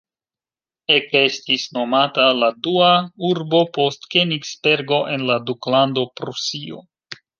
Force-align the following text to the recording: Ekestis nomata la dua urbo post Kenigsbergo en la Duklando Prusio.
Ekestis 0.93 1.65
nomata 1.77 2.25
la 2.37 2.49
dua 2.69 2.89
urbo 3.29 3.59
post 3.79 4.09
Kenigsbergo 4.15 4.99
en 5.17 5.27
la 5.33 5.37
Duklando 5.51 6.07
Prusio. 6.23 6.83